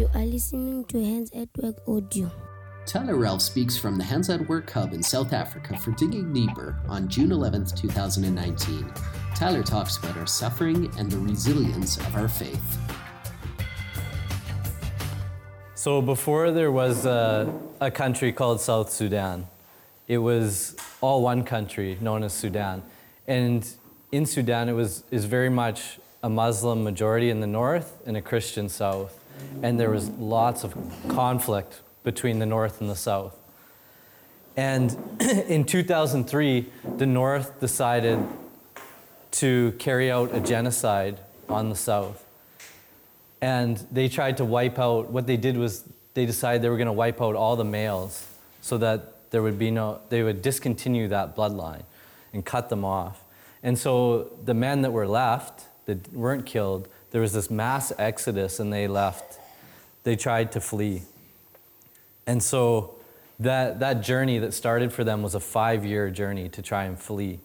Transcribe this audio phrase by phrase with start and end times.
[0.00, 2.30] You are listening to Hands at Work Audio.
[2.86, 6.74] Tyler Ralph speaks from the Hands at Work Hub in South Africa for Digging Deeper
[6.88, 8.90] on June 11, 2019.
[9.34, 12.78] Tyler talks about our suffering and the resilience of our faith.
[15.74, 19.48] So, before there was a, a country called South Sudan,
[20.08, 22.82] it was all one country known as Sudan.
[23.28, 23.68] And
[24.10, 28.22] in Sudan, it was is very much a Muslim majority in the north and a
[28.22, 29.19] Christian south.
[29.62, 30.74] And there was lots of
[31.08, 33.36] conflict between the north and the south.
[34.56, 34.96] And
[35.48, 36.66] in 2003,
[36.96, 38.18] the north decided
[39.32, 42.24] to carry out a genocide on the south.
[43.40, 46.86] And they tried to wipe out, what they did was they decided they were going
[46.86, 48.26] to wipe out all the males
[48.60, 51.84] so that there would be no, they would discontinue that bloodline
[52.32, 53.24] and cut them off.
[53.62, 58.60] And so the men that were left, that weren't killed, there was this mass exodus
[58.60, 59.38] and they left.
[60.04, 61.02] They tried to flee.
[62.26, 62.94] And so
[63.38, 66.98] that, that journey that started for them was a five year journey to try and
[66.98, 67.40] flee.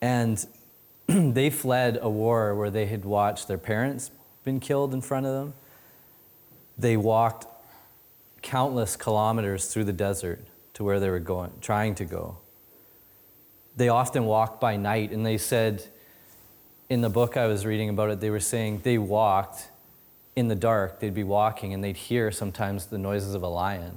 [0.00, 0.44] And
[1.06, 4.10] they fled a war where they had watched their parents
[4.44, 5.54] been killed in front of them.
[6.78, 7.46] They walked
[8.42, 10.40] countless kilometers through the desert
[10.74, 12.38] to where they were going, trying to go.
[13.76, 15.84] They often walked by night, and they said,
[16.92, 19.70] in the book I was reading about it, they were saying they walked
[20.36, 21.00] in the dark.
[21.00, 23.96] They'd be walking, and they'd hear sometimes the noises of a lion.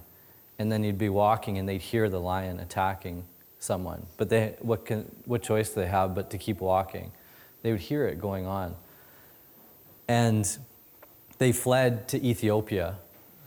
[0.58, 3.26] And then you'd be walking, and they'd hear the lion attacking
[3.60, 4.06] someone.
[4.16, 7.12] But they, what, can, what choice do they have but to keep walking?
[7.64, 8.76] They would hear it going on.
[10.08, 10.58] And
[11.38, 12.96] they fled to Ethiopia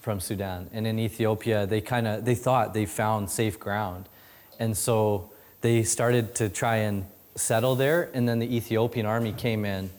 [0.03, 0.69] from Sudan.
[0.75, 4.11] And in Ethiopia, they kind of they thought they found safe ground.
[4.59, 5.31] And so
[5.63, 7.07] they started to try and
[7.39, 9.91] settle there, and then the Ethiopian army came in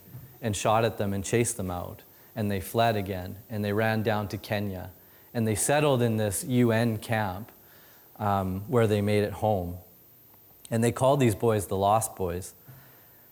[0.41, 2.01] and shot at them and chased them out.
[2.35, 4.91] And they fled again, and they ran down to Kenya.
[5.33, 7.51] And they settled in this UN camp
[8.17, 9.78] um, where they made it home.
[10.72, 12.53] And they called these boys the Lost Boys.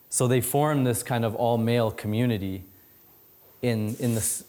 [0.09, 2.63] So they formed this kind of all male community
[3.61, 4.43] in, in the,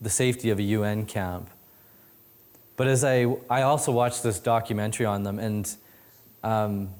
[0.00, 1.48] the safety of a UN camp.
[2.76, 5.72] But as I, I also watched this documentary on them, and
[6.42, 6.90] um,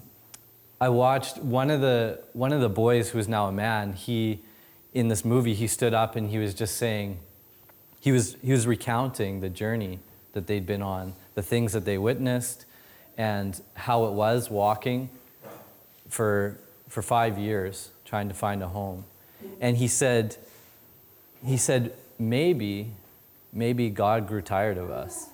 [0.82, 4.40] I watched one of, the, one of the boys who is now a man, he,
[4.92, 7.20] in this movie, he stood up and he was just saying,
[8.00, 10.00] he was, he was recounting the journey
[10.32, 12.64] that they'd been on, the things that they witnessed,
[13.16, 15.08] and how it was walking
[16.08, 19.04] for, for five years trying to find a home.
[19.60, 20.36] And he said,
[21.46, 22.88] he said, maybe,
[23.52, 25.28] maybe God grew tired of us.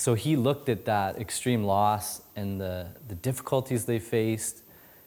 [0.00, 4.62] So he looked at that extreme loss and the, the difficulties they faced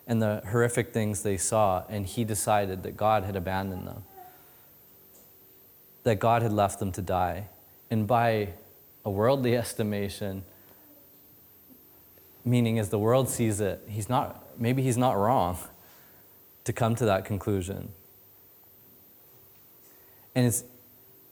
[0.05, 4.03] and the horrific things they saw, and he decided that God had abandoned them,
[6.03, 7.47] that God had left them to die.
[7.89, 8.49] And by
[9.03, 10.43] a worldly estimation,
[12.45, 15.57] meaning as the world sees it, he's not, maybe he's not wrong
[16.65, 17.89] to come to that conclusion.
[20.35, 20.63] And it's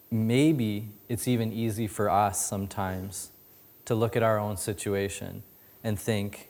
[0.10, 3.30] maybe it's even easy for us sometimes
[3.86, 5.44] to look at our own situation
[5.84, 6.50] and think,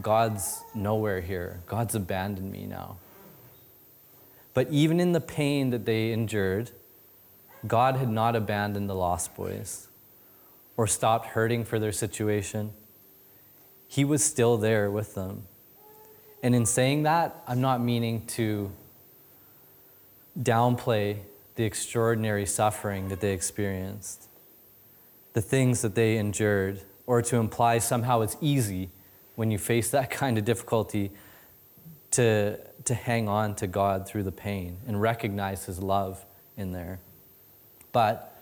[0.00, 1.60] God's nowhere here.
[1.66, 2.96] God's abandoned me now.
[4.52, 6.70] But even in the pain that they endured,
[7.66, 9.88] God had not abandoned the lost boys
[10.76, 12.72] or stopped hurting for their situation.
[13.88, 15.44] He was still there with them.
[16.42, 18.70] And in saying that, I'm not meaning to
[20.38, 21.18] downplay
[21.54, 24.28] the extraordinary suffering that they experienced,
[25.34, 28.88] the things that they endured, or to imply somehow it's easy
[29.36, 31.10] when you face that kind of difficulty
[32.12, 36.24] to, to hang on to God through the pain and recognize His love
[36.56, 37.00] in there.
[37.92, 38.36] But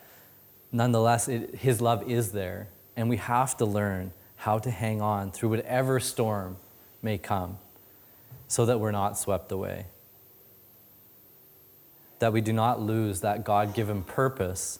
[0.70, 5.32] nonetheless, it, His love is there, and we have to learn how to hang on
[5.32, 6.56] through whatever storm
[7.02, 7.58] may come
[8.46, 9.86] so that we're not swept away
[12.22, 14.78] that we do not lose that God given purpose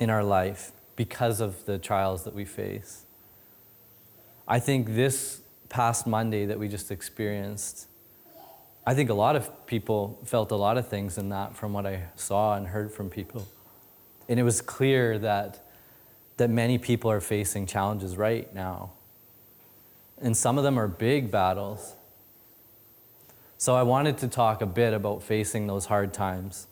[0.00, 3.04] in our life because of the trials that we face.
[4.48, 7.86] I think this past Monday that we just experienced,
[8.86, 11.86] I think a lot of people felt a lot of things in that from what
[11.86, 13.46] I saw and heard from people.
[14.28, 15.64] And it was clear that,
[16.36, 18.90] that many people are facing challenges right now.
[20.18, 21.94] And some of them are big battles.
[23.58, 26.66] So I wanted to talk a bit about facing those hard times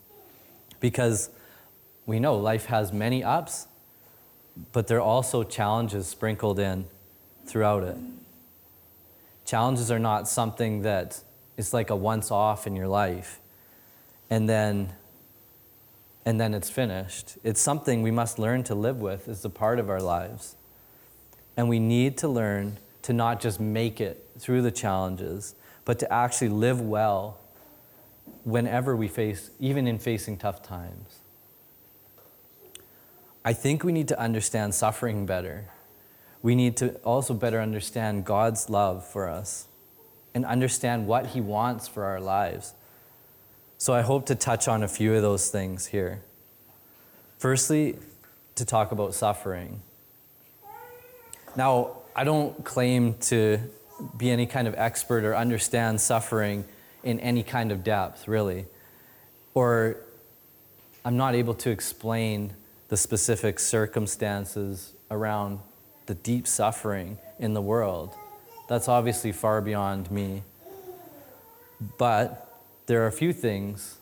[0.81, 1.31] because
[2.07, 3.67] we know life has many ups,
[4.73, 6.87] but there are also challenges sprinkled in
[7.47, 7.97] throughout it.
[9.45, 11.21] Challenges are not something that
[11.57, 13.41] is like a once off in your life
[14.31, 14.93] and then
[16.27, 17.37] and then it's finished.
[17.45, 20.57] It's something we must learn to live with as a part of our lives.
[21.55, 25.55] And we need to learn to not just make it through the challenges,
[25.85, 27.39] but to actually live well
[28.45, 31.19] whenever we face, even in facing tough times.
[33.45, 35.67] I think we need to understand suffering better.
[36.43, 39.67] We need to also better understand God's love for us
[40.35, 42.75] and understand what He wants for our lives.
[43.77, 46.23] So I hope to touch on a few of those things here.
[47.39, 47.99] Firstly,
[48.55, 49.83] to talk about suffering.
[51.57, 53.59] Now, I don't claim to
[54.17, 56.65] be any kind of expert or understand suffering
[57.03, 58.67] in any kind of depth, really.
[59.53, 59.97] Or
[61.05, 62.55] I'm not able to explain
[62.89, 65.61] the specific circumstances around
[66.07, 68.15] the deep suffering in the world.
[68.69, 70.43] That's obviously far beyond me.
[71.99, 73.99] But there are a few things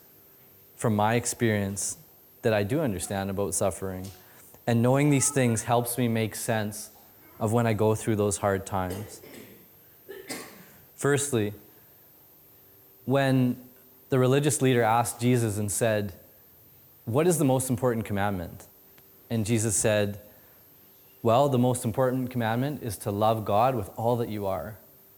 [0.76, 1.96] from my experience
[2.42, 4.08] that I do understand about suffering.
[4.66, 6.90] And knowing these things helps me make sense
[7.40, 9.20] of when I go through those hard times.
[10.96, 11.52] Firstly,
[13.04, 13.56] when
[14.10, 16.12] the religious leader asked Jesus and said,
[17.04, 18.66] What is the most important commandment?
[19.32, 20.20] And Jesus said,
[21.22, 24.76] Well, the most important commandment is to love God with all that you are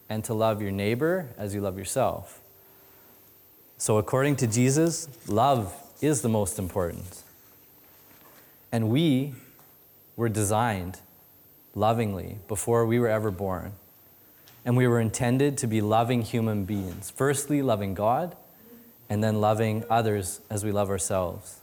[0.08, 2.40] and to love your neighbor as you love yourself.
[3.76, 7.24] So, according to Jesus, love is the most important.
[8.70, 9.34] And we
[10.14, 11.00] were designed
[11.74, 13.72] lovingly before we were ever born.
[14.64, 17.10] And we were intended to be loving human beings.
[17.10, 18.36] Firstly, loving God,
[19.10, 21.62] and then loving others as we love ourselves.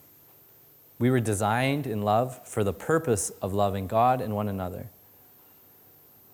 [1.02, 4.86] We were designed in love for the purpose of loving God and one another.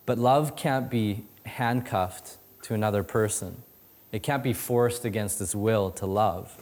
[0.06, 3.64] But love can't be handcuffed to another person,
[4.12, 6.54] it can't be forced against its will to love.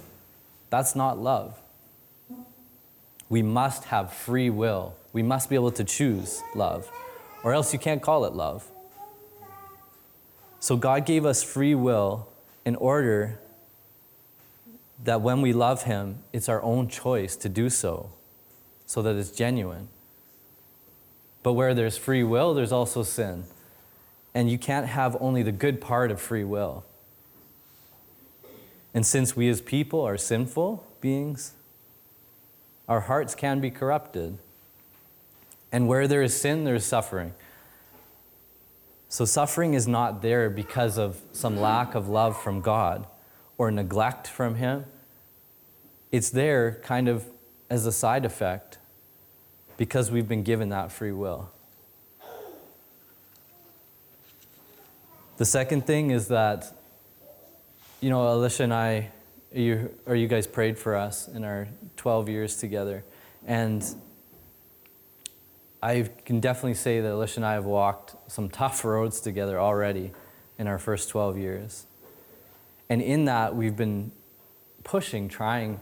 [0.69, 1.59] That's not love.
[3.27, 4.93] We must have free will.
[5.11, 6.91] We must be able to choose love,
[7.43, 8.69] or else you can't call it love.
[10.59, 12.27] So God gave us free will
[12.65, 13.39] in order
[15.03, 18.11] that when we love Him, it's our own choice to do so,
[18.85, 19.89] so that it's genuine.
[21.43, 23.43] But where there's free will, there's also sin.
[24.33, 26.83] And you can't have only the good part of free will.
[28.93, 31.53] And since we as people are sinful beings,
[32.87, 34.37] our hearts can be corrupted.
[35.71, 37.33] And where there is sin, there is suffering.
[39.09, 43.05] So suffering is not there because of some lack of love from God
[43.57, 44.85] or neglect from Him.
[46.11, 47.25] It's there kind of
[47.69, 48.77] as a side effect
[49.77, 51.51] because we've been given that free will.
[55.37, 56.73] The second thing is that,
[57.99, 59.11] you know, Alicia and I,
[59.53, 61.67] you, or you guys prayed for us in our
[61.97, 63.03] 12 years together.
[63.45, 63.83] And
[65.83, 70.11] I can definitely say that Alicia and I have walked some tough roads together already
[70.57, 71.85] in our first 12 years.
[72.89, 74.11] And in that, we've been
[74.83, 75.79] pushing, trying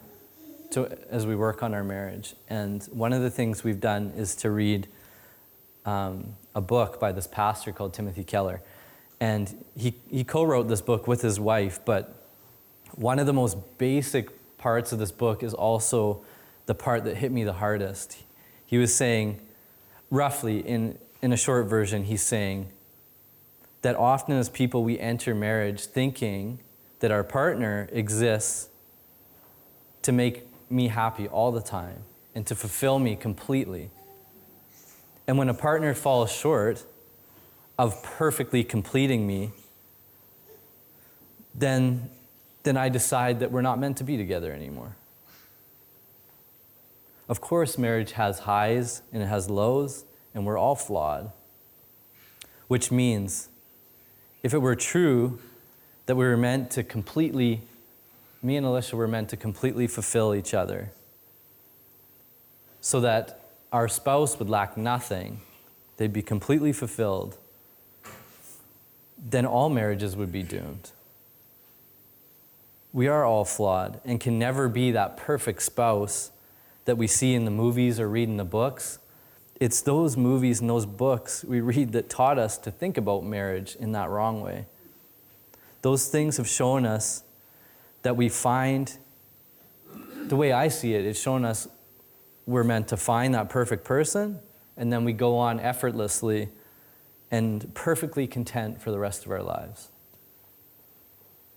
[0.71, 2.35] to, as we work on our marriage.
[2.49, 4.87] And one of the things we've done is to read
[5.85, 8.61] um, a book by this pastor called Timothy Keller.
[9.19, 12.27] And he, he co wrote this book with his wife, but
[12.95, 16.23] one of the most basic parts of this book is also
[16.65, 18.17] the part that hit me the hardest.
[18.65, 19.39] He was saying,
[20.09, 22.69] roughly, in, in a short version, he's saying
[23.81, 26.59] that often as people, we enter marriage thinking
[27.03, 28.69] that our partner exists
[30.01, 31.97] to make me happy all the time
[32.33, 33.89] and to fulfill me completely.
[35.27, 36.85] And when a partner falls short
[37.77, 39.51] of perfectly completing me,
[41.53, 42.09] then,
[42.63, 44.95] then I decide that we're not meant to be together anymore.
[47.27, 51.33] Of course, marriage has highs and it has lows, and we're all flawed.
[52.69, 53.49] Which means,
[54.41, 55.39] if it were true
[56.05, 57.61] that we were meant to completely,
[58.41, 60.91] me and Alicia were meant to completely fulfill each other,
[62.81, 63.39] so that
[63.71, 65.39] our spouse would lack nothing,
[65.97, 67.37] they'd be completely fulfilled,
[69.17, 70.91] then all marriages would be doomed.
[72.91, 76.31] We are all flawed and can never be that perfect spouse
[76.85, 78.99] that we see in the movies or read in the books.
[79.59, 83.75] It's those movies and those books we read that taught us to think about marriage
[83.77, 84.65] in that wrong way.
[85.83, 87.23] Those things have shown us
[88.01, 88.97] that we find,
[90.25, 91.67] the way I see it, it's shown us
[92.45, 94.39] we're meant to find that perfect person,
[94.77, 96.49] and then we go on effortlessly
[97.29, 99.89] and perfectly content for the rest of our lives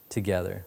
[0.09, 0.67] together.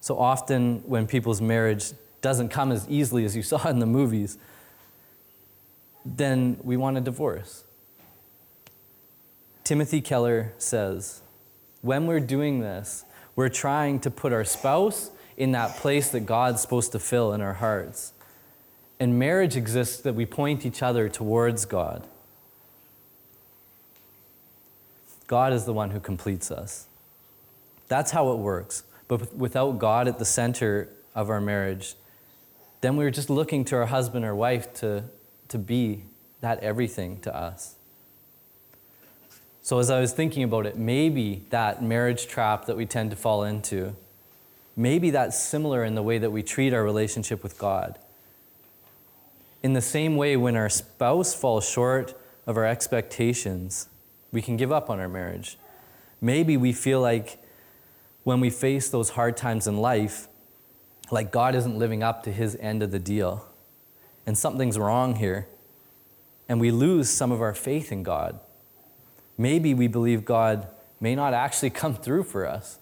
[0.00, 4.38] So often, when people's marriage doesn't come as easily as you saw in the movies,
[6.04, 7.64] then we want a divorce.
[9.64, 11.22] Timothy Keller says,
[11.82, 13.04] when we're doing this,
[13.36, 17.40] we're trying to put our spouse in that place that God's supposed to fill in
[17.40, 18.12] our hearts.
[18.98, 22.06] And marriage exists that we point each other towards God.
[25.26, 26.86] God is the one who completes us.
[27.88, 28.82] That's how it works.
[29.08, 31.94] But without God at the center of our marriage,
[32.80, 35.04] then we're just looking to our husband or wife to,
[35.48, 36.04] to be
[36.40, 37.76] that everything to us.
[39.70, 43.16] So, as I was thinking about it, maybe that marriage trap that we tend to
[43.16, 43.94] fall into,
[44.74, 47.96] maybe that's similar in the way that we treat our relationship with God.
[49.62, 53.88] In the same way, when our spouse falls short of our expectations,
[54.32, 55.56] we can give up on our marriage.
[56.20, 57.40] Maybe we feel like
[58.24, 60.26] when we face those hard times in life,
[61.12, 63.46] like God isn't living up to his end of the deal,
[64.26, 65.46] and something's wrong here,
[66.48, 68.40] and we lose some of our faith in God
[69.40, 70.68] maybe we believe God
[71.00, 72.78] may not actually come through for us.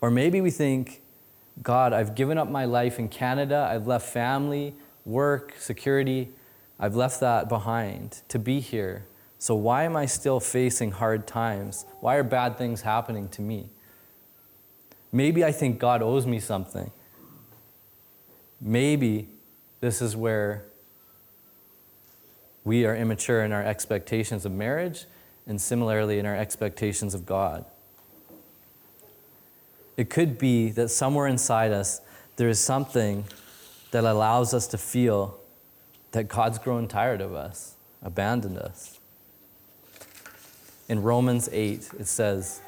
[0.00, 1.00] Or maybe we think,
[1.62, 6.30] God, I've given up my life in Canada, I've left family, work, security,
[6.78, 9.06] I've left that behind to be here.
[9.38, 11.86] So why am I still facing hard times?
[12.00, 13.68] Why are bad things happening to me?
[15.12, 16.90] Maybe I think God owes me something.
[18.60, 19.28] Maybe
[19.80, 20.64] this is where
[22.64, 25.06] we are immature in our expectations of marriage
[25.48, 27.64] and similarly in our expectations of God.
[29.96, 32.00] It could be that somewhere inside us
[32.36, 33.24] there is something
[33.90, 35.40] that allows us to feel
[36.12, 39.00] that God's grown tired of us, abandoned us.
[40.88, 42.60] In Romans 8, it says,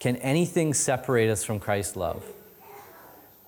[0.00, 2.24] Can anything separate us from Christ's love?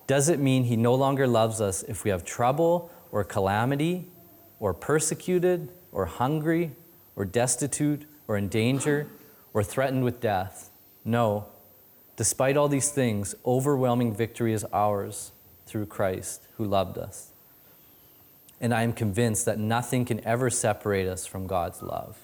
[0.07, 4.07] Does it mean he no longer loves us if we have trouble or calamity
[4.59, 6.71] or persecuted or hungry
[7.15, 9.07] or destitute or in danger
[9.53, 10.69] or threatened with death.
[11.03, 11.47] No,
[12.15, 15.31] despite all these things, overwhelming victory is ours
[15.65, 17.31] through Christ who loved us.
[18.59, 22.17] And I am convinced that nothing can ever separate us from God's love.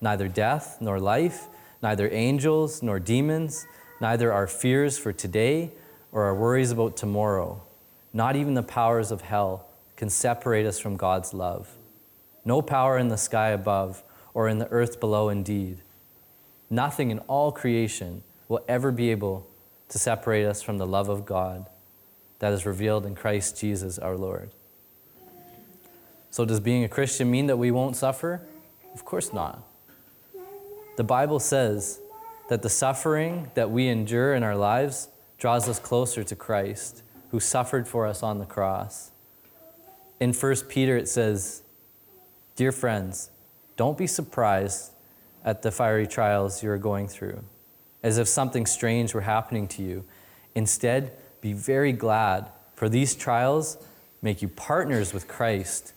[0.00, 1.48] Neither death nor life,
[1.82, 3.66] neither angels nor demons,
[4.00, 5.72] neither our fears for today
[6.12, 7.60] or our worries about tomorrow,
[8.12, 11.76] not even the powers of hell can separate us from God's love.
[12.44, 14.02] No power in the sky above
[14.34, 15.78] or in the earth below, indeed.
[16.68, 19.46] Nothing in all creation will ever be able
[19.88, 21.66] to separate us from the love of God
[22.38, 24.50] that is revealed in Christ Jesus our Lord.
[26.30, 28.40] So, does being a Christian mean that we won't suffer?
[28.94, 29.62] Of course not.
[30.96, 32.00] The Bible says
[32.48, 35.08] that the suffering that we endure in our lives
[35.38, 39.10] draws us closer to Christ, who suffered for us on the cross.
[40.20, 41.62] In 1 Peter, it says,
[42.56, 43.30] Dear friends,
[43.80, 44.92] don't be surprised
[45.42, 47.42] at the fiery trials you're going through,
[48.02, 50.04] as if something strange were happening to you.
[50.54, 53.78] Instead, be very glad, for these trials
[54.20, 55.94] make you partners with Christ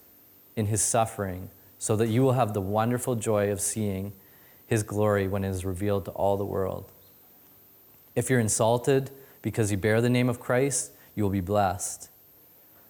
[0.55, 4.13] in his suffering, so that you will have the wonderful joy of seeing
[4.65, 6.89] his glory when it is revealed to all the world.
[8.15, 9.11] If you're insulted
[9.41, 12.07] because you bear the name of Christ, you will be blessed,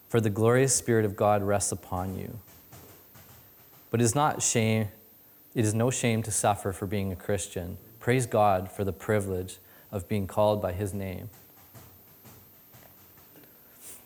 [0.08, 2.38] for the glorious Spirit of God rests upon you.
[3.94, 4.88] But it is not shame,
[5.54, 7.78] it is no shame to suffer for being a Christian.
[8.00, 9.58] Praise God for the privilege
[9.92, 11.30] of being called by his name.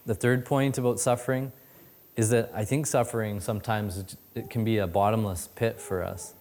[0.05, 1.53] The third point about suffering
[2.17, 6.35] is that I think suffering sometimes it can be a bottomless pit for us.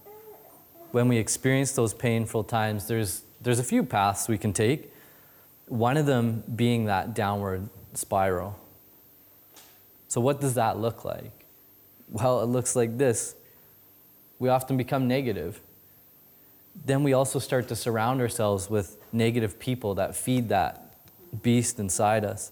[0.91, 4.91] When we experience those painful times, there's, there's a few paths we can take.
[5.69, 8.59] One of them being that downward spiral.
[10.09, 11.36] So, what does that look like?
[12.09, 13.35] Well, it looks like this
[14.39, 15.61] we often become negative.
[16.85, 20.93] Then we also start to surround ourselves with negative people that feed that
[21.41, 22.51] beast inside us.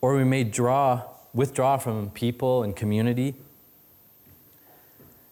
[0.00, 1.02] Or we may draw,
[1.32, 3.34] withdraw from people and community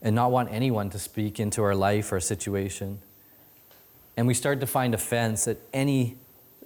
[0.01, 3.01] and not want anyone to speak into our life or situation.
[4.17, 6.17] And we start to find offense at any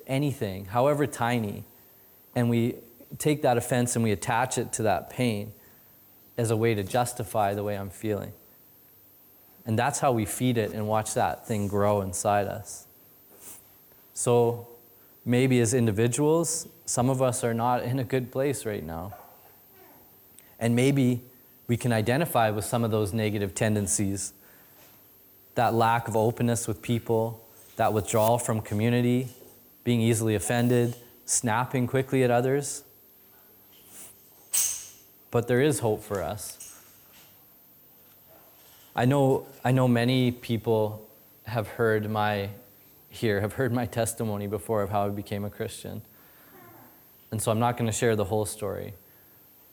[0.07, 1.63] anything, however tiny,
[2.35, 2.75] and we
[3.19, 5.53] take that offense and we attach it to that pain
[6.37, 8.33] as a way to justify the way I'm feeling.
[9.65, 12.87] And that's how we feed it and watch that thing grow inside us.
[14.15, 14.69] So
[15.25, 19.15] maybe as individuals, some of us are not in a good place right now.
[20.59, 21.23] And maybe
[21.67, 24.33] we can identify with some of those negative tendencies
[25.55, 27.41] that lack of openness with people,
[27.77, 29.29] that withdrawal from community,
[29.85, 32.85] being easily offended, snapping quickly at others.
[35.33, 36.79] But there is hope for us.
[38.95, 41.09] I know, I know many people
[41.47, 42.51] have heard my
[43.13, 46.01] here have heard my testimony before of how I became a Christian.
[47.31, 48.95] And so I'm not going to share the whole story.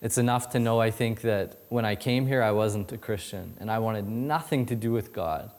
[0.01, 3.55] It's enough to know, I think, that when I came here, I wasn't a Christian
[3.59, 5.51] and I wanted nothing to do with God.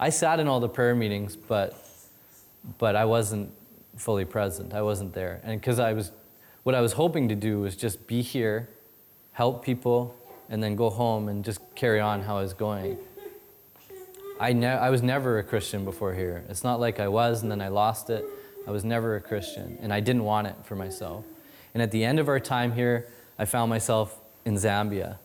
[0.00, 1.74] I sat in all the prayer meetings, but,
[2.78, 3.52] but I wasn't
[3.96, 4.74] fully present.
[4.74, 5.40] I wasn't there.
[5.44, 6.10] And because I was,
[6.64, 8.68] what I was hoping to do was just be here,
[9.32, 10.14] help people,
[10.48, 12.98] and then go home and just carry on how I was going.
[14.38, 16.44] I, ne- I was never a Christian before here.
[16.48, 18.24] It's not like I was and then I lost it.
[18.66, 21.24] I was never a Christian, and I didn't want it for myself.
[21.74, 23.08] And at the end of our time here,
[23.38, 25.18] I found myself in Zambia.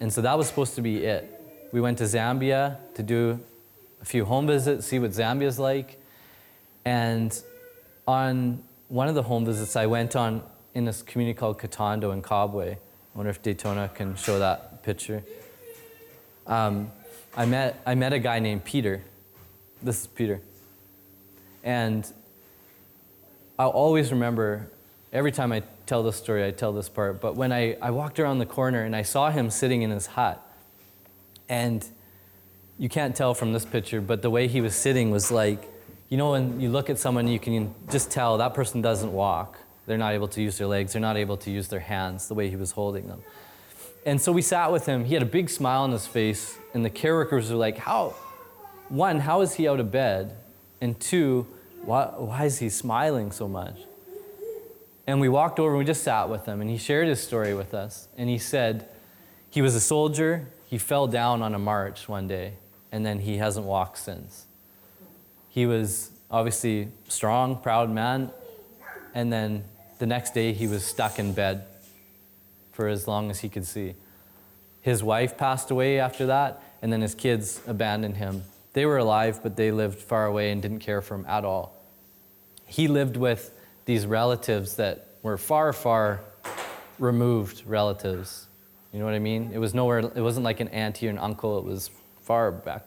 [0.00, 1.28] And so that was supposed to be it.
[1.72, 3.40] We went to Zambia to do
[4.00, 6.00] a few home visits, see what Zambia's like.
[6.84, 7.38] And
[8.08, 10.42] on one of the home visits, I went on
[10.74, 12.78] in this community called Katondo in Kabwe.
[13.14, 15.22] I wonder if Daytona can show that picture.
[16.46, 16.92] Um,
[17.36, 19.02] I met, I met a guy named Peter.
[19.82, 20.40] This is Peter.
[21.64, 22.06] And
[23.58, 24.70] I'll always remember,
[25.12, 28.20] every time I tell this story, I tell this part, but when I, I walked
[28.20, 30.40] around the corner and I saw him sitting in his hut,
[31.48, 31.84] and
[32.78, 35.68] you can't tell from this picture, but the way he was sitting was like,
[36.08, 39.58] you know, when you look at someone, you can just tell that person doesn't walk.
[39.90, 42.34] They're not able to use their legs, they're not able to use their hands the
[42.34, 43.24] way he was holding them.
[44.06, 45.04] And so we sat with him.
[45.04, 48.14] He had a big smile on his face, and the care workers were like, How,
[48.88, 50.36] one, how is he out of bed?
[50.80, 51.48] And two,
[51.82, 53.80] why, why is he smiling so much?
[55.08, 57.52] And we walked over and we just sat with him, and he shared his story
[57.52, 58.06] with us.
[58.16, 58.88] And he said
[59.50, 62.52] he was a soldier, he fell down on a march one day,
[62.92, 64.46] and then he hasn't walked since.
[65.48, 68.30] He was obviously strong, proud man,
[69.14, 69.64] and then
[70.00, 71.66] the next day he was stuck in bed
[72.72, 73.94] for as long as he could see.
[74.80, 78.44] His wife passed away after that, and then his kids abandoned him.
[78.72, 81.74] They were alive, but they lived far away and didn't care for him at all.
[82.64, 83.52] He lived with
[83.84, 86.20] these relatives that were far, far
[86.98, 88.46] removed relatives.
[88.94, 89.50] You know what I mean?
[89.52, 91.90] It was nowhere, it wasn't like an auntie or an uncle, it was
[92.22, 92.86] far back.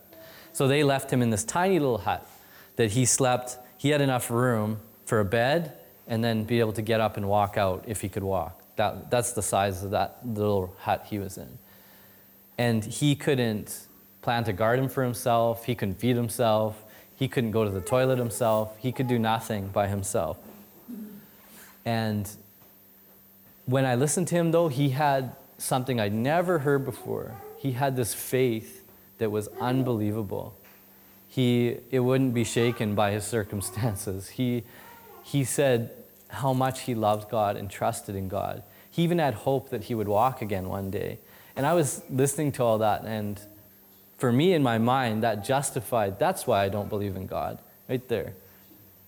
[0.52, 2.28] So they left him in this tiny little hut
[2.76, 3.60] that he slept.
[3.78, 7.28] He had enough room for a bed and then be able to get up and
[7.28, 8.60] walk out if he could walk.
[8.76, 11.58] That, that's the size of that little hut he was in.
[12.58, 13.88] And he couldn't
[14.22, 16.84] plant a garden for himself, he couldn't feed himself,
[17.16, 20.38] he couldn't go to the toilet himself, he could do nothing by himself.
[21.86, 22.30] And
[23.66, 27.36] when I listened to him, though, he had something I'd never heard before.
[27.58, 28.84] He had this faith
[29.18, 30.54] that was unbelievable.
[31.28, 34.30] He, it wouldn't be shaken by his circumstances.
[34.30, 34.64] He,
[35.24, 35.92] he said
[36.30, 38.64] how much he loved God and trusted in God.
[38.90, 41.20] He even had hope that he would walk again one day.
[41.56, 43.40] And I was listening to all that, and
[44.18, 47.60] for me in my mind, that justified that's why I don't believe in God,
[47.90, 48.34] right there.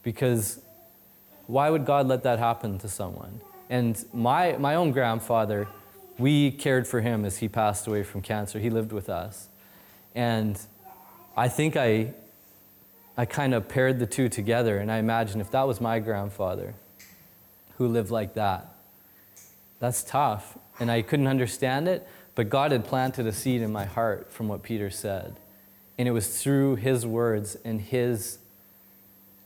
[0.04, 0.60] Because
[1.48, 3.42] why would God let that happen to someone?
[3.70, 5.68] And my, my own grandfather,
[6.18, 8.60] we cared for him as he passed away from cancer.
[8.60, 9.48] He lived with us.
[10.14, 10.60] And
[11.36, 12.14] I think I,
[13.18, 16.74] I kind of paired the two together, and I imagine if that was my grandfather
[17.78, 18.74] who lived like that,
[19.80, 20.58] that's tough.
[20.80, 24.48] And I couldn't understand it, but God had planted a seed in my heart from
[24.48, 25.36] what Peter said.
[25.98, 28.40] And it was through his words and his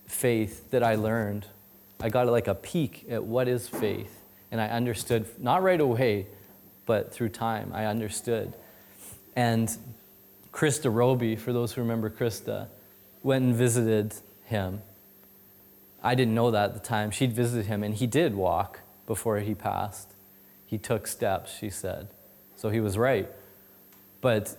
[0.07, 1.45] faith that I learned.
[1.99, 4.15] I got like a peek at what is faith.
[4.51, 6.25] And I understood, not right away,
[6.87, 8.53] but through time, I understood.
[9.35, 9.69] And
[10.51, 12.67] Krista Roby, for those who remember Krista,
[13.23, 14.81] went and visited him.
[16.01, 17.11] I didn't know that at the time.
[17.11, 20.13] She'd visited him, and he did walk before he passed.
[20.65, 22.07] He took steps, she said.
[22.55, 23.29] So he was right.
[24.21, 24.55] But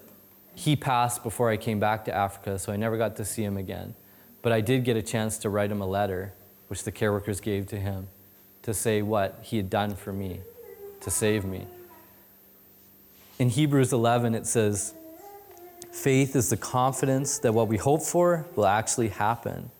[0.54, 3.56] he passed before I came back to Africa, so I never got to see him
[3.56, 3.94] again.
[4.42, 6.32] But I did get a chance to write him a letter,
[6.68, 8.08] which the care workers gave to him,
[8.62, 10.40] to say what he had done for me,
[11.00, 11.66] to save me.
[13.38, 14.94] In Hebrews 11, it says,
[15.92, 19.70] Faith is the confidence that what we hope for will actually happen.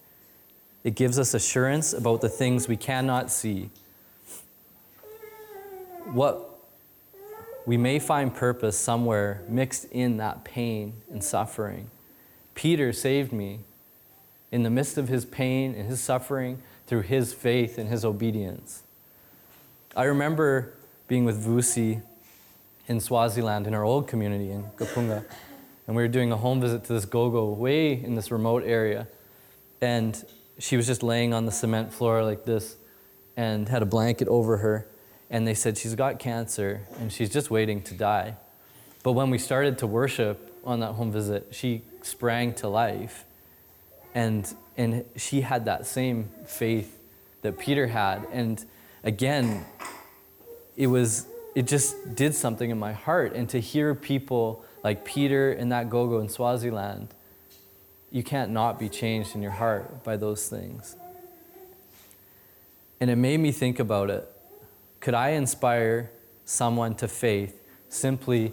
[0.83, 3.71] It gives us assurance about the things we cannot see.
[6.13, 6.51] What
[7.67, 11.91] we may find purpose somewhere mixed in that pain and suffering.
[12.55, 13.61] Peter saved me
[14.51, 18.83] in the midst of his pain and his suffering through his faith and his obedience.
[19.95, 20.73] I remember
[21.07, 22.03] being with Vusi
[22.89, 25.25] in Swaziland in our old community in Kapunga,
[25.91, 29.09] and we were doing a home visit to this gogo way in this remote area.
[29.81, 30.25] And
[30.57, 32.77] she was just laying on the cement floor like this.
[33.37, 34.87] and had a blanket over her.
[35.31, 38.37] And they said, She's got cancer and she's just waiting to die.
[39.03, 43.25] But when we started to worship on that home visit, she sprang to life.
[44.15, 47.01] And, and she had that same faith
[47.43, 48.29] that Peter had.
[48.31, 48.65] And
[49.03, 49.67] again,
[50.77, 51.27] it was
[51.57, 53.33] it just did something in my heart.
[53.35, 57.09] And to hear people like Peter and that Gogo in Swaziland,
[58.11, 60.97] you can't not be changed in your heart by those things.
[63.01, 64.31] And it made me think about it.
[65.01, 66.11] Could I inspire
[66.45, 68.53] someone to faith simply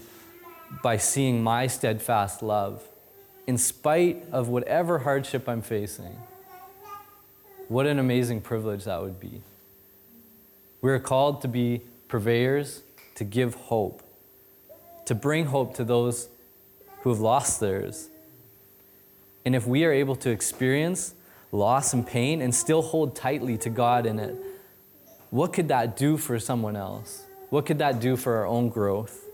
[0.84, 2.88] by seeing my steadfast love
[3.46, 6.16] in spite of whatever hardship I'm facing?
[7.68, 9.42] What an amazing privilege that would be.
[10.82, 12.84] We're called to be purveyors,
[13.16, 14.04] to give hope,
[15.08, 16.28] to bring hope to those
[17.02, 18.10] who have lost theirs.
[19.46, 21.16] And if we are able to experience
[21.54, 24.36] loss and pain and still hold tightly to God in it,
[25.30, 27.24] what could that do for someone else?
[27.50, 29.26] What could that do for our own growth?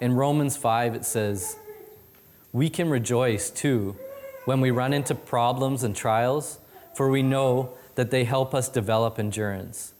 [0.00, 1.56] In Romans 5, it says,
[2.52, 3.96] We can rejoice too
[4.46, 6.58] when we run into problems and trials,
[6.94, 9.92] for we know that they help us develop endurance.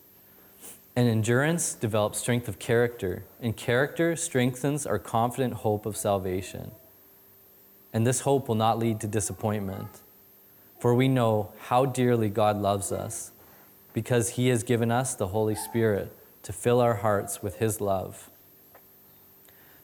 [0.98, 6.72] And endurance develops strength of character, and character strengthens our confident hope of salvation.
[7.92, 10.00] And this hope will not lead to disappointment,
[10.80, 13.30] for we know how dearly God loves us,
[13.92, 16.10] because He has given us the Holy Spirit
[16.42, 18.28] to fill our hearts with His love.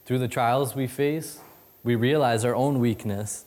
[0.07, 1.39] Through the trials we face,
[1.85, 3.45] we realize our own weakness,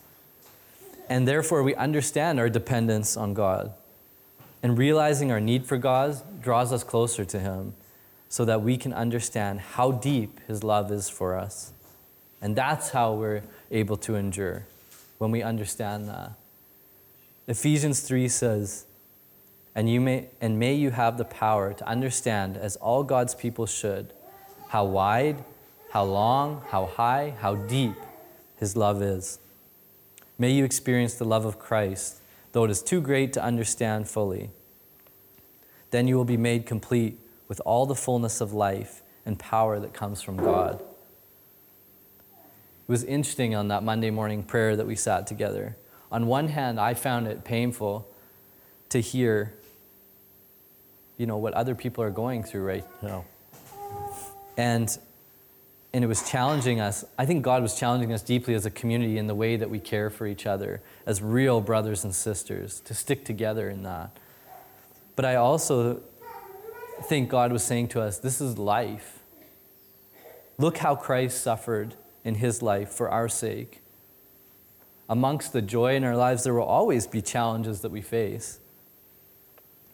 [1.09, 3.73] and therefore we understand our dependence on God.
[4.63, 7.73] And realizing our need for God draws us closer to Him
[8.29, 11.73] so that we can understand how deep His love is for us.
[12.41, 14.65] And that's how we're able to endure
[15.17, 16.31] when we understand that.
[17.47, 18.85] Ephesians 3 says,
[19.73, 23.67] and, you may, and may you have the power to understand, as all God's people
[23.67, 24.11] should,
[24.69, 25.43] how wide,
[25.91, 27.95] how long, how high, how deep
[28.57, 29.39] His love is.
[30.39, 34.49] May you experience the love of Christ though it is too great to understand fully.
[35.91, 39.93] Then you will be made complete with all the fullness of life and power that
[39.93, 40.81] comes from God.
[42.39, 45.75] It was interesting on that Monday morning prayer that we sat together.
[46.11, 48.07] On one hand, I found it painful
[48.89, 49.53] to hear,
[51.17, 53.25] you know, what other people are going through right now.
[54.55, 54.97] And
[55.93, 57.05] and it was challenging us.
[57.17, 59.79] I think God was challenging us deeply as a community in the way that we
[59.79, 64.17] care for each other as real brothers and sisters, to stick together in that.
[65.15, 66.01] But I also
[67.03, 69.19] think God was saying to us, This is life.
[70.57, 73.81] Look how Christ suffered in his life for our sake.
[75.09, 78.59] Amongst the joy in our lives, there will always be challenges that we face.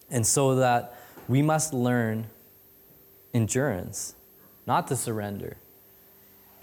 [0.10, 2.28] And so that we must learn
[3.34, 4.16] endurance,
[4.66, 5.58] not to surrender.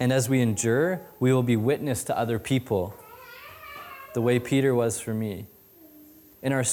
[0.01, 2.95] And as we endure, we will be witness to other people,
[4.15, 5.45] the way Peter was for me.
[6.41, 6.63] In our,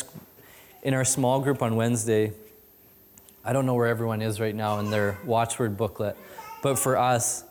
[0.82, 2.32] in our small group on Wednesday,
[3.44, 6.16] I don't know where everyone is right now in their watchword booklet,
[6.62, 7.44] but for us,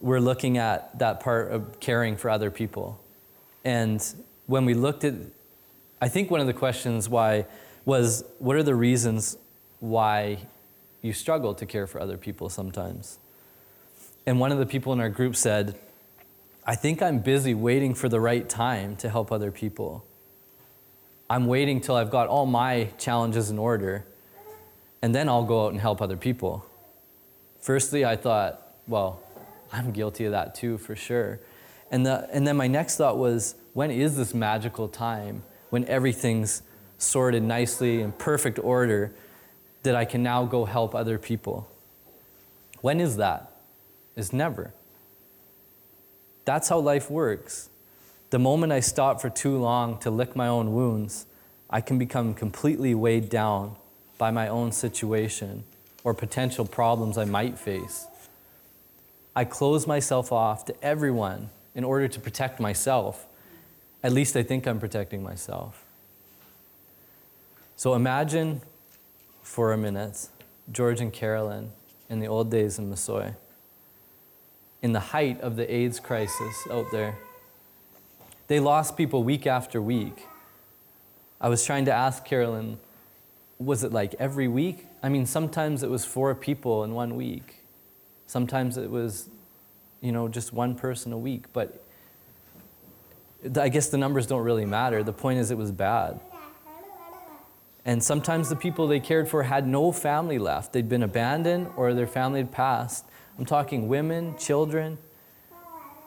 [0.00, 3.00] we're looking at that part of caring for other people.
[3.64, 4.00] And
[4.46, 5.14] when we looked at,
[6.00, 7.46] I think one of the questions why
[7.84, 9.36] was, what are the reasons
[9.80, 10.38] why
[11.00, 13.18] you struggle to care for other people sometimes?
[14.26, 15.78] And one of the people in our group said,
[16.64, 20.04] I think I'm busy waiting for the right time to help other people.
[21.28, 24.04] I'm waiting till I've got all my challenges in order,
[25.00, 26.64] and then I'll go out and help other people.
[27.60, 29.20] Firstly, I thought, well,
[29.72, 31.40] I'm guilty of that too, for sure.
[31.90, 36.62] And, the, and then my next thought was, when is this magical time when everything's
[36.98, 39.12] sorted nicely in perfect order
[39.82, 41.68] that I can now go help other people?
[42.82, 43.51] When is that?
[44.16, 44.72] Is never.
[46.44, 47.70] That's how life works.
[48.30, 51.26] The moment I stop for too long to lick my own wounds,
[51.70, 53.76] I can become completely weighed down
[54.18, 55.64] by my own situation
[56.04, 58.06] or potential problems I might face.
[59.34, 63.26] I close myself off to everyone in order to protect myself.
[64.02, 65.84] At least I think I'm protecting myself.
[67.76, 68.60] So imagine
[69.42, 70.28] for a minute
[70.70, 71.72] George and Carolyn
[72.10, 73.34] in the old days in Masoyi
[74.82, 77.16] in the height of the AIDS crisis out there.
[78.48, 80.26] They lost people week after week.
[81.40, 82.78] I was trying to ask Carolyn,
[83.58, 84.86] was it like every week?
[85.02, 87.56] I mean, sometimes it was four people in one week.
[88.26, 89.28] Sometimes it was,
[90.00, 91.44] you know, just one person a week.
[91.52, 91.82] But
[93.56, 95.02] I guess the numbers don't really matter.
[95.02, 96.20] The point is, it was bad.
[97.84, 100.72] And sometimes the people they cared for had no family left.
[100.72, 103.04] They'd been abandoned or their family had passed.
[103.38, 104.98] I'm talking women, children.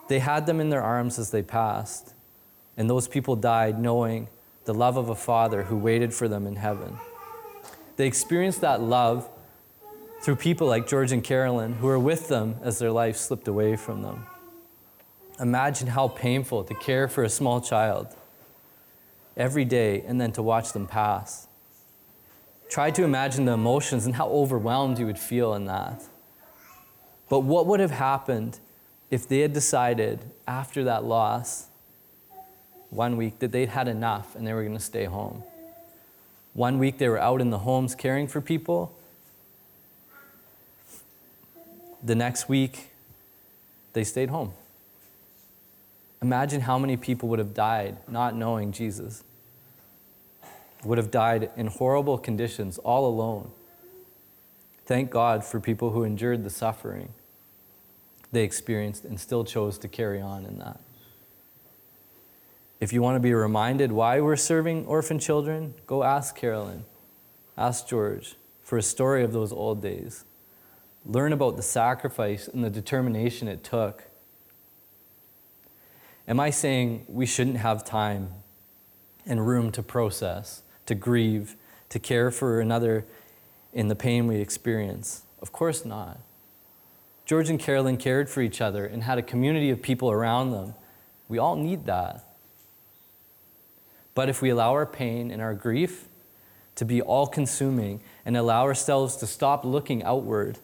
[0.08, 2.14] They had them in their arms as they passed.
[2.76, 4.28] And those people died knowing
[4.64, 6.98] the love of a father who waited for them in heaven.
[7.96, 9.28] They experienced that love
[10.20, 13.76] through people like George and Carolyn who were with them as their life slipped away
[13.76, 14.26] from them.
[15.38, 18.08] Imagine how painful to care for a small child
[19.36, 21.46] every day and then to watch them pass.
[22.68, 26.02] Try to imagine the emotions and how overwhelmed you would feel in that.
[27.28, 28.60] But what would have happened
[29.10, 31.66] if they had decided after that loss,
[32.90, 35.42] one week, that they'd had enough and they were going to stay home?
[36.54, 38.96] One week they were out in the homes caring for people.
[42.02, 42.90] The next week,
[43.92, 44.52] they stayed home.
[46.22, 49.22] Imagine how many people would have died not knowing Jesus,
[50.84, 53.50] would have died in horrible conditions, all alone.
[54.86, 57.12] Thank God for people who endured the suffering
[58.32, 60.80] they experienced and still chose to carry on in that.
[62.80, 66.84] If you want to be reminded why we're serving orphan children, go ask Carolyn,
[67.56, 70.24] ask George for a story of those old days.
[71.06, 74.04] Learn about the sacrifice and the determination it took.
[76.28, 78.30] Am I saying we shouldn't have time
[79.24, 81.56] and room to process, to grieve,
[81.88, 83.06] to care for another
[83.76, 85.24] in the pain we experience?
[85.42, 86.18] Of course not.
[87.26, 90.72] George and Carolyn cared for each other and had a community of people around them.
[91.28, 92.24] We all need that.
[94.14, 96.08] But if we allow our pain and our grief
[96.76, 100.58] to be all consuming and allow ourselves to stop looking outward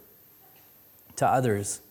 [1.16, 1.83] to others,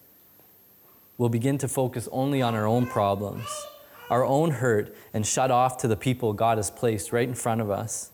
[1.19, 3.67] we'll begin to focus only on our own problems,
[4.09, 7.61] our own hurt, and shut off to the people God has placed right in front
[7.61, 8.09] of us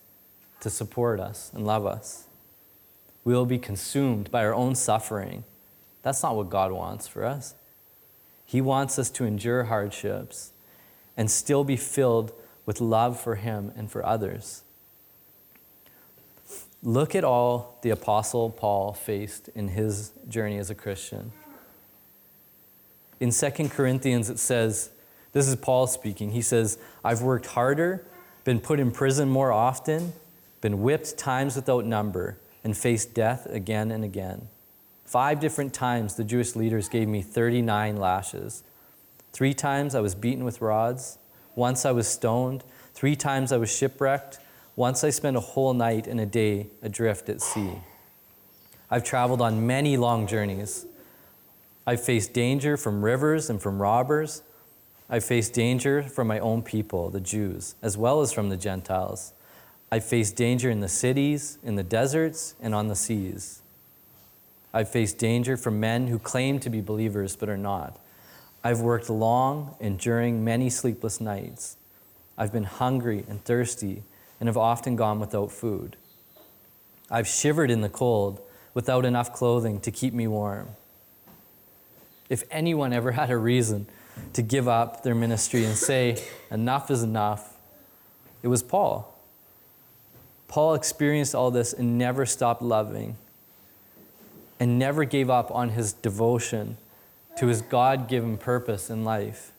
[0.59, 2.26] to support us and love us.
[3.27, 5.43] We will be consumed by our own suffering.
[6.01, 7.55] That's not what God wants for us.
[8.45, 10.53] He wants us to endure hardships
[11.17, 12.31] and still be filled
[12.65, 14.63] with love for Him and for others.
[16.81, 21.33] Look at all the Apostle Paul faced in his journey as a Christian.
[23.19, 24.89] In 2 Corinthians, it says,
[25.33, 26.31] this is Paul speaking.
[26.31, 28.05] He says, I've worked harder,
[28.45, 30.13] been put in prison more often,
[30.61, 34.47] been whipped times without number, and faced death again and again.
[35.05, 38.63] Five different times the Jewish leaders gave me 39 lashes.
[39.31, 41.17] Three times I was beaten with rods.
[41.55, 42.63] Once I was stoned.
[42.93, 44.39] Three times I was shipwrecked.
[44.75, 47.75] Once I spent a whole night and a day adrift at sea.
[48.91, 50.85] I've traveled on many long journeys.
[51.85, 54.43] I've faced danger from rivers and from robbers.
[55.09, 59.33] I've faced danger from my own people, the Jews, as well as from the Gentiles.
[59.91, 63.62] I've faced danger in the cities, in the deserts, and on the seas.
[64.73, 67.97] I've faced danger from men who claim to be believers but are not.
[68.63, 71.78] I've worked long, enduring many sleepless nights.
[72.38, 74.04] I've been hungry and thirsty
[74.39, 75.95] and have often gone without food.
[77.10, 78.41] I've shivered in the cold
[78.73, 80.69] without enough clothing to keep me warm.
[82.30, 83.88] If anyone ever had a reason
[84.34, 86.21] to give up their ministry and say,
[86.52, 87.58] enough is enough,
[88.43, 89.16] it was Paul.
[90.47, 93.17] Paul experienced all this and never stopped loving
[94.60, 96.77] and never gave up on his devotion
[97.38, 99.51] to his God given purpose in life.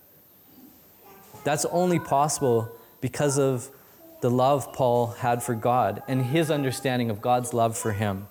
[1.45, 2.71] That's only possible
[3.01, 3.71] because of
[4.21, 8.27] the love Paul had for God and his understanding of God's love for him.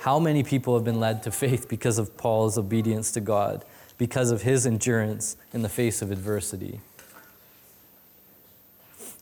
[0.00, 3.64] How many people have been led to faith because of Paul's obedience to God,
[3.98, 6.80] because of his endurance in the face of adversity?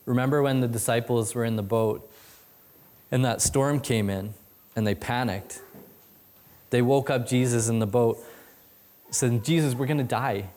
[0.09, 2.11] Remember when the disciples were in the boat
[3.11, 4.33] and that storm came in
[4.75, 5.61] and they panicked?
[6.71, 8.17] They woke up Jesus in the boat,
[9.11, 10.49] said, Jesus, we're going to die.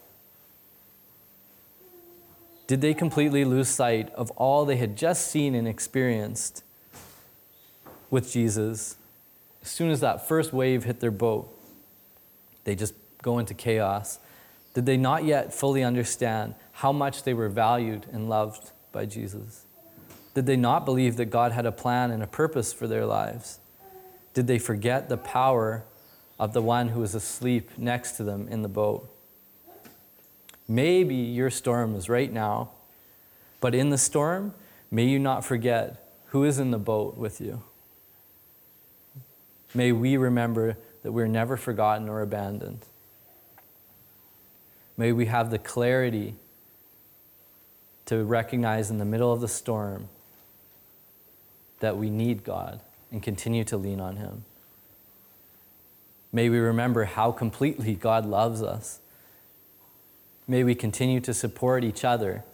[2.66, 6.64] Did they completely lose sight of all they had just seen and experienced
[8.08, 8.96] with Jesus?
[9.60, 11.54] As soon as that first wave hit their boat,
[12.64, 14.18] they just go into chaos.
[14.72, 19.64] Did they not yet fully understand how much they were valued and loved by Jesus?
[20.35, 23.59] Did they not believe that God had a plan and a purpose for their lives?
[24.35, 25.85] Did they forget the power
[26.38, 29.09] of the one who was asleep next to them in the boat?
[30.66, 32.70] Maybe your storm is right now,
[33.61, 34.55] but in the storm,
[34.90, 37.62] may you not forget who is in the boat with you.
[39.74, 42.87] May we remember that we're never forgotten or abandoned.
[44.96, 46.35] May we have the clarity
[48.06, 50.08] to recognize in the middle of the storm
[51.80, 54.44] that we need God and continue to lean on Him.
[56.32, 59.00] May we remember how completely God loves us.
[60.48, 62.44] May we continue to support each other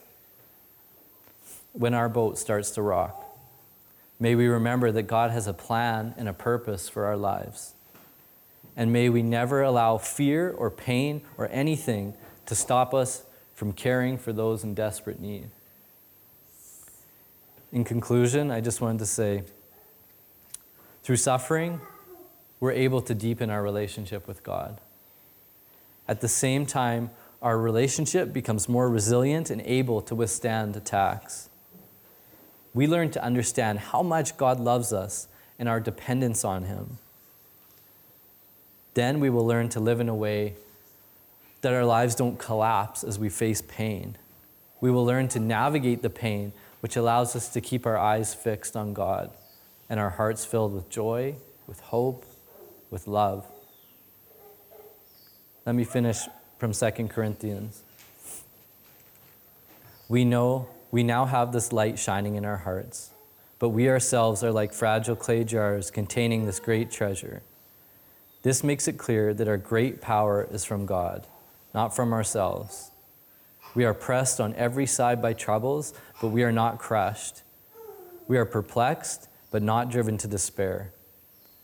[1.73, 3.25] when our boat starts to rock.
[4.19, 7.75] May we remember that God has a plan and a purpose for our lives.
[8.77, 12.15] And may we never allow fear or pain or anything
[12.47, 13.25] to stop us
[13.59, 15.51] from caring for those in desperate need.
[17.73, 19.43] In conclusion, I just wanted to say
[21.03, 21.81] through suffering,
[22.61, 24.81] we're able to deepen our relationship with God.
[26.07, 27.11] At the same time,
[27.43, 31.51] our relationship becomes more resilient and able to withstand attacks.
[32.73, 35.27] We learn to understand how much God loves us
[35.59, 36.99] and our dependence on Him.
[38.95, 40.55] Then we will learn to live in a way
[41.61, 44.17] that our lives don't collapse as we face pain.
[44.81, 48.77] We will learn to navigate the pain, which allows us to keep our eyes fixed
[48.77, 49.31] on God
[49.91, 51.35] and our hearts filled with joy,
[51.67, 52.25] with hope,
[52.91, 53.47] with love.
[55.67, 56.21] Let me finish
[56.59, 57.83] from 2 Corinthians.
[60.09, 63.11] We know we now have this light shining in our hearts,
[63.59, 67.43] but we ourselves are like fragile clay jars containing this great treasure.
[68.43, 71.27] This makes it clear that our great power is from God,
[71.79, 72.91] not from ourselves.
[73.73, 77.43] We are pressed on every side by troubles, but we are not crushed.
[78.27, 80.93] We are perplexed, but not driven to despair.